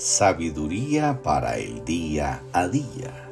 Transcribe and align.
Sabiduría 0.00 1.22
para 1.24 1.58
el 1.58 1.84
día 1.84 2.44
a 2.52 2.68
día. 2.68 3.28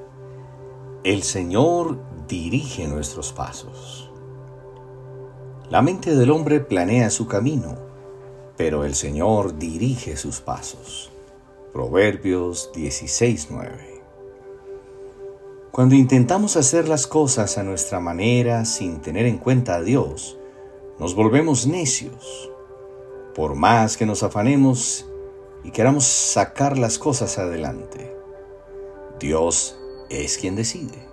El 1.05 1.23
Señor 1.23 1.97
dirige 2.27 2.89
nuestros 2.89 3.33
pasos. 3.33 4.11
La 5.71 5.81
mente 5.81 6.17
del 6.17 6.33
hombre 6.33 6.59
planea 6.59 7.11
su 7.11 7.29
camino, 7.29 7.77
pero 8.57 8.85
el 8.85 8.97
Señor 8.97 9.57
dirige 9.59 10.17
sus 10.17 10.41
pasos. 10.41 11.13
Proverbios 11.73 12.73
16:9. 12.75 14.03
Cuando 15.71 15.95
intentamos 15.95 16.57
hacer 16.57 16.89
las 16.89 17.07
cosas 17.07 17.59
a 17.59 17.63
nuestra 17.63 18.01
manera 18.01 18.65
sin 18.65 19.01
tener 19.01 19.27
en 19.27 19.39
cuenta 19.39 19.77
a 19.77 19.83
Dios, 19.83 20.37
nos 20.99 21.15
volvemos 21.15 21.69
necios. 21.69 22.51
Por 23.37 23.55
más 23.55 23.97
que 23.97 24.05
nos 24.05 24.25
afanemos 24.25 25.07
y 25.67 25.71
queramos 25.73 26.05
sacar 26.05 26.79
las 26.79 26.97
cosas 26.97 27.39
adelante. 27.39 28.15
Dios 29.19 29.77
es 30.09 30.39
quien 30.39 30.55
decide. 30.55 31.09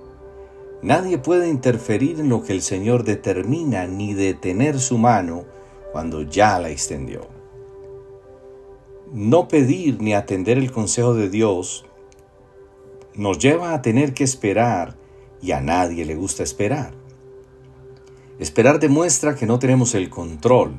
Nadie 0.84 1.18
puede 1.18 1.50
interferir 1.50 2.20
en 2.20 2.30
lo 2.30 2.44
que 2.44 2.54
el 2.54 2.62
Señor 2.62 3.04
determina 3.04 3.88
ni 3.88 4.14
detener 4.14 4.80
su 4.80 5.00
mano 5.00 5.46
cuando 5.92 6.22
ya 6.22 6.60
la 6.60 6.70
extendió. 6.70 7.22
No 9.12 9.48
pedir 9.48 10.00
ni 10.00 10.14
atender 10.14 10.60
el 10.60 10.72
consejo 10.72 11.16
de 11.16 11.30
Dios 11.30 11.86
nos 13.16 13.40
lleva 13.40 13.74
a 13.74 13.82
tener 13.82 14.14
que 14.14 14.24
esperar 14.24 14.96
y 15.42 15.52
a 15.54 15.62
nadie 15.62 16.06
le 16.06 16.14
gusta 16.14 16.44
esperar. 16.44 16.94
Esperar 18.38 18.80
demuestra 18.80 19.36
que 19.36 19.48
no 19.48 19.58
tenemos 19.58 19.96
el 19.96 20.12
control 20.12 20.74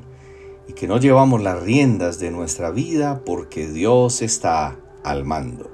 y 0.69 0.73
que 0.73 0.89
no 0.89 0.99
llevamos 0.99 1.43
las 1.43 1.63
riendas 1.63 2.19
de 2.19 2.31
nuestra 2.31 2.71
vida 2.71 3.23
porque 3.25 3.69
Dios 3.69 4.23
está 4.23 4.79
al 5.03 5.25
mando. 5.25 5.71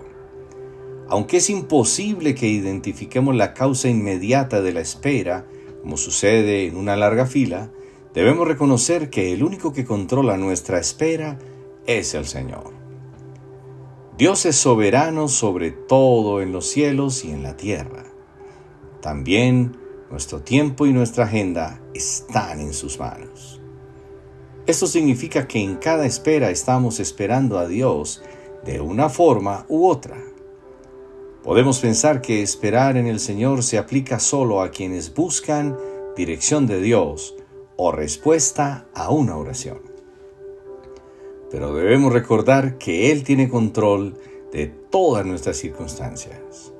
Aunque 1.08 1.38
es 1.38 1.50
imposible 1.50 2.34
que 2.34 2.48
identifiquemos 2.48 3.34
la 3.34 3.52
causa 3.52 3.88
inmediata 3.88 4.60
de 4.60 4.72
la 4.72 4.80
espera, 4.80 5.46
como 5.82 5.96
sucede 5.96 6.66
en 6.66 6.76
una 6.76 6.96
larga 6.96 7.26
fila, 7.26 7.70
debemos 8.14 8.46
reconocer 8.46 9.10
que 9.10 9.32
el 9.32 9.42
único 9.42 9.72
que 9.72 9.84
controla 9.84 10.36
nuestra 10.36 10.78
espera 10.78 11.38
es 11.86 12.14
el 12.14 12.26
Señor. 12.26 12.72
Dios 14.18 14.44
es 14.44 14.56
soberano 14.56 15.28
sobre 15.28 15.70
todo 15.70 16.42
en 16.42 16.52
los 16.52 16.66
cielos 16.66 17.24
y 17.24 17.30
en 17.30 17.42
la 17.42 17.56
tierra. 17.56 18.04
También 19.00 19.78
nuestro 20.10 20.42
tiempo 20.42 20.86
y 20.86 20.92
nuestra 20.92 21.24
agenda 21.24 21.80
están 21.94 22.60
en 22.60 22.74
sus 22.74 22.98
manos. 22.98 23.60
Esto 24.70 24.86
significa 24.86 25.48
que 25.48 25.58
en 25.58 25.78
cada 25.78 26.06
espera 26.06 26.48
estamos 26.48 27.00
esperando 27.00 27.58
a 27.58 27.66
Dios 27.66 28.22
de 28.64 28.80
una 28.80 29.08
forma 29.08 29.66
u 29.68 29.88
otra. 29.88 30.22
Podemos 31.42 31.80
pensar 31.80 32.20
que 32.20 32.40
esperar 32.40 32.96
en 32.96 33.08
el 33.08 33.18
Señor 33.18 33.64
se 33.64 33.78
aplica 33.78 34.20
solo 34.20 34.62
a 34.62 34.70
quienes 34.70 35.12
buscan 35.12 35.76
dirección 36.16 36.68
de 36.68 36.80
Dios 36.80 37.34
o 37.76 37.90
respuesta 37.90 38.86
a 38.94 39.10
una 39.10 39.36
oración. 39.36 39.80
Pero 41.50 41.74
debemos 41.74 42.12
recordar 42.12 42.78
que 42.78 43.10
Él 43.10 43.24
tiene 43.24 43.48
control 43.48 44.20
de 44.52 44.68
todas 44.68 45.26
nuestras 45.26 45.56
circunstancias. 45.56 46.72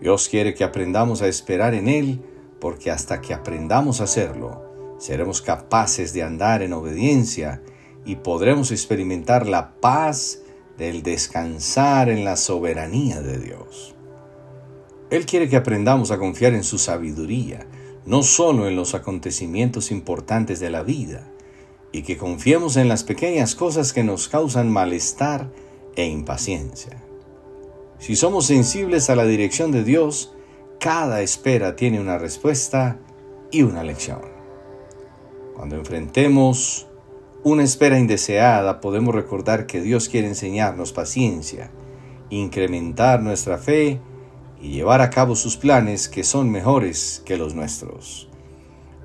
Dios 0.00 0.30
quiere 0.30 0.54
que 0.54 0.64
aprendamos 0.64 1.20
a 1.20 1.28
esperar 1.28 1.74
en 1.74 1.88
Él 1.88 2.22
porque 2.58 2.90
hasta 2.90 3.20
que 3.20 3.34
aprendamos 3.34 4.00
a 4.00 4.04
hacerlo, 4.04 4.71
seremos 5.02 5.42
capaces 5.42 6.12
de 6.12 6.22
andar 6.22 6.62
en 6.62 6.72
obediencia 6.72 7.60
y 8.04 8.16
podremos 8.16 8.70
experimentar 8.70 9.48
la 9.48 9.74
paz 9.80 10.42
del 10.78 11.02
descansar 11.02 12.08
en 12.08 12.24
la 12.24 12.36
soberanía 12.36 13.20
de 13.20 13.38
Dios. 13.38 13.96
Él 15.10 15.26
quiere 15.26 15.48
que 15.48 15.56
aprendamos 15.56 16.12
a 16.12 16.18
confiar 16.18 16.54
en 16.54 16.62
su 16.62 16.78
sabiduría, 16.78 17.66
no 18.06 18.22
solo 18.22 18.68
en 18.68 18.76
los 18.76 18.94
acontecimientos 18.94 19.90
importantes 19.90 20.60
de 20.60 20.70
la 20.70 20.84
vida, 20.84 21.28
y 21.90 22.02
que 22.02 22.16
confiemos 22.16 22.76
en 22.76 22.86
las 22.86 23.02
pequeñas 23.02 23.56
cosas 23.56 23.92
que 23.92 24.04
nos 24.04 24.28
causan 24.28 24.70
malestar 24.70 25.50
e 25.96 26.06
impaciencia. 26.06 27.02
Si 27.98 28.14
somos 28.14 28.46
sensibles 28.46 29.10
a 29.10 29.16
la 29.16 29.24
dirección 29.24 29.72
de 29.72 29.82
Dios, 29.82 30.32
cada 30.78 31.22
espera 31.22 31.74
tiene 31.74 32.00
una 32.00 32.18
respuesta 32.18 33.00
y 33.50 33.62
una 33.62 33.82
lección. 33.82 34.31
Cuando 35.62 35.76
enfrentemos 35.76 36.88
una 37.44 37.62
espera 37.62 37.96
indeseada, 37.96 38.80
podemos 38.80 39.14
recordar 39.14 39.68
que 39.68 39.80
Dios 39.80 40.08
quiere 40.08 40.26
enseñarnos 40.26 40.92
paciencia, 40.92 41.70
incrementar 42.30 43.22
nuestra 43.22 43.58
fe 43.58 44.00
y 44.60 44.70
llevar 44.72 45.00
a 45.00 45.10
cabo 45.10 45.36
sus 45.36 45.56
planes 45.56 46.08
que 46.08 46.24
son 46.24 46.50
mejores 46.50 47.22
que 47.24 47.36
los 47.36 47.54
nuestros. 47.54 48.28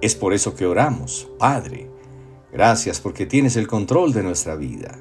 Es 0.01 0.15
por 0.15 0.33
eso 0.33 0.55
que 0.55 0.65
oramos, 0.65 1.29
Padre, 1.37 1.91
gracias 2.51 2.99
porque 2.99 3.27
tienes 3.27 3.55
el 3.55 3.67
control 3.67 4.11
de 4.11 4.23
nuestra 4.23 4.55
vida. 4.55 4.97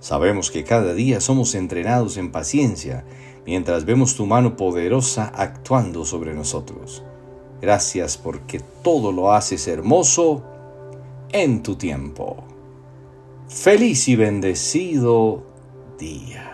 Sabemos 0.00 0.50
que 0.50 0.64
cada 0.64 0.92
día 0.92 1.22
somos 1.22 1.54
entrenados 1.54 2.18
en 2.18 2.30
paciencia 2.30 3.06
mientras 3.46 3.86
vemos 3.86 4.16
tu 4.16 4.26
mano 4.26 4.54
poderosa 4.54 5.32
actuando 5.34 6.04
sobre 6.04 6.34
nosotros. 6.34 7.02
Gracias 7.62 8.18
porque 8.18 8.60
todo 8.82 9.12
lo 9.12 9.32
haces 9.32 9.66
hermoso 9.66 10.44
en 11.32 11.62
tu 11.62 11.76
tiempo. 11.76 12.44
Feliz 13.48 14.08
y 14.08 14.16
bendecido 14.16 15.42
día. 15.98 16.49